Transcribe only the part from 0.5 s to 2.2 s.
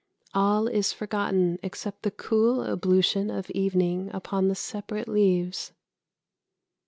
is forgotten except the